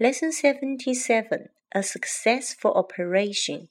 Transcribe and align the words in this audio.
Lesson 0.00 0.30
77 0.30 1.48
A 1.72 1.82
Successful 1.82 2.72
Operation. 2.74 3.66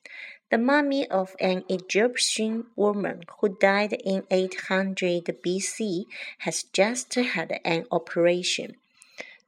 The 0.51 0.57
mummy 0.57 1.09
of 1.09 1.37
an 1.39 1.63
Egyptian 1.69 2.65
woman 2.75 3.21
who 3.39 3.55
died 3.55 3.93
in 4.03 4.23
800 4.29 5.23
BC 5.23 6.03
has 6.39 6.63
just 6.63 7.15
had 7.15 7.61
an 7.63 7.85
operation. 7.91 8.75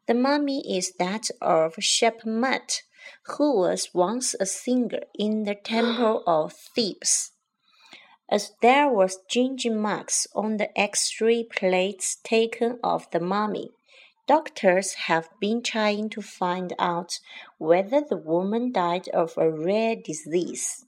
The 0.07 0.13
mummy 0.13 0.77
is 0.77 0.93
that 0.93 1.29
of 1.41 1.75
Shepenmut, 1.75 2.83
who 3.23 3.57
was 3.57 3.93
once 3.93 4.33
a 4.39 4.45
singer 4.45 5.01
in 5.13 5.43
the 5.43 5.55
temple 5.55 6.23
of 6.25 6.53
Thebes. 6.53 7.33
As 8.29 8.53
there 8.61 8.87
was 8.87 9.19
ginger 9.27 9.75
marks 9.75 10.27
on 10.33 10.55
the 10.55 10.71
X-ray 10.79 11.43
plates 11.43 12.19
taken 12.23 12.79
of 12.81 13.11
the 13.11 13.19
mummy, 13.19 13.71
Doctors 14.29 14.93
have 15.09 15.27
been 15.39 15.63
trying 15.63 16.07
to 16.11 16.21
find 16.21 16.75
out 16.77 17.17
whether 17.57 17.99
the 17.99 18.15
woman 18.15 18.71
died 18.71 19.07
of 19.07 19.35
a 19.35 19.49
rare 19.49 19.95
disease. 19.95 20.85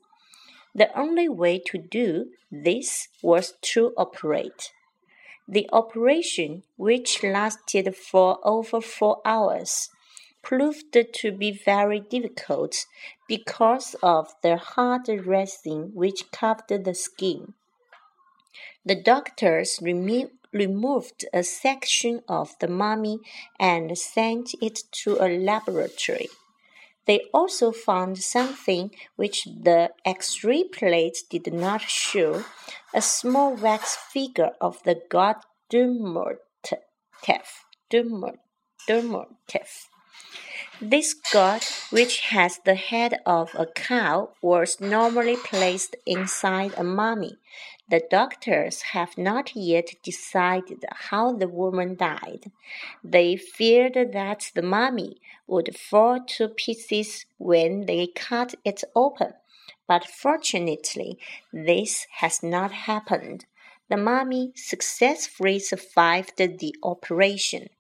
The 0.76 0.96
only 0.96 1.28
way 1.28 1.58
to 1.66 1.80
do 1.80 2.34
this 2.52 3.08
was 3.24 3.56
to 3.74 3.94
operate. 3.98 4.72
The 5.48 5.68
operation, 5.74 6.62
which 6.78 7.24
lasted 7.24 7.96
for 7.96 8.38
over 8.44 8.80
four 8.80 9.24
hours, 9.26 9.90
proved 10.44 10.94
to 10.94 11.32
be 11.32 11.50
very 11.52 12.00
difficult 12.00 12.86
because 13.28 13.96
of 14.04 14.36
the 14.44 14.58
hard 14.58 15.08
resin 15.26 15.96
which 15.96 16.30
covered 16.30 16.86
the 16.86 16.94
skin. 16.94 17.56
The 18.86 19.02
doctors 19.02 19.80
removed 19.82 20.41
removed 20.54 21.26
a 21.34 21.44
section 21.44 22.22
of 22.28 22.56
the 22.60 22.68
mummy 22.68 23.20
and 23.60 23.98
sent 23.98 24.54
it 24.62 24.84
to 24.92 25.18
a 25.20 25.28
laboratory. 25.28 26.30
They 27.06 27.22
also 27.34 27.72
found 27.72 28.20
something 28.20 28.92
which 29.16 29.46
the 29.46 29.92
X 30.06 30.44
ray 30.44 30.64
plates 30.64 31.24
did 31.24 31.52
not 31.54 31.82
show 31.82 32.44
a 32.94 33.02
small 33.02 33.56
wax 33.56 33.96
figure 33.96 34.52
of 34.62 34.82
the 34.84 35.02
god 35.10 35.38
Duamutef. 35.72 36.40
Duamutef. 37.90 39.88
This 40.82 41.14
god, 41.14 41.64
which 41.92 42.20
has 42.32 42.60
the 42.66 42.76
head 42.76 43.20
of 43.26 43.56
a 43.56 43.66
cow, 43.68 44.32
was 44.42 44.82
normally 44.82 45.38
placed 45.38 45.96
inside 46.06 46.74
a 46.76 46.84
mummy. 46.84 47.38
The 47.92 48.02
doctors 48.10 48.84
have 48.94 49.18
not 49.18 49.54
yet 49.54 49.96
decided 50.02 50.86
how 51.10 51.34
the 51.34 51.50
woman 51.50 51.96
died. 51.96 52.50
They 53.04 53.36
feared 53.36 54.14
that 54.14 54.50
the 54.56 54.62
mummy 54.62 55.18
would 55.46 55.76
fall 55.76 56.22
to 56.38 56.48
pieces 56.48 57.26
when 57.38 57.88
they 57.88 58.08
cut 58.08 58.56
it 58.64 58.86
open, 58.96 59.34
but 59.90 60.08
fortunately, 60.08 61.20
this 61.52 62.08
has 62.22 62.42
not 62.42 62.72
happened. 62.72 63.46
The 63.90 63.98
mummy 63.98 64.54
successfully 64.56 65.60
survived 65.60 66.38
the 66.38 66.74
operation. 66.82 67.72